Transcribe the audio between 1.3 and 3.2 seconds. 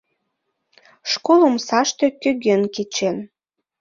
омсаште кӧгӧн кечен.